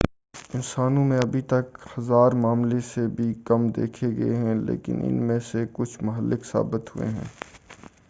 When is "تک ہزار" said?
1.49-2.31